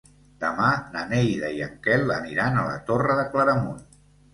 [0.43, 3.91] Demà na Neida i en Quel aniran a la Torre de Claramunt.